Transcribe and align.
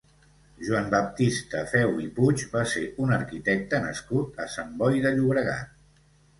Joan 0.69 0.87
Baptista 0.93 1.61
Feu 1.73 1.93
i 2.05 2.09
Puig 2.15 2.47
va 2.55 2.65
ser 2.73 2.83
un 3.05 3.15
arquitecte 3.19 3.85
nascut 3.87 4.43
a 4.47 4.51
Sant 4.57 4.75
Boi 4.83 5.07
de 5.07 5.15
Llobregat. 5.21 5.81